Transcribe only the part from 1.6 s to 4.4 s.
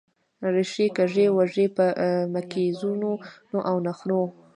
په مکیزونو او نخرو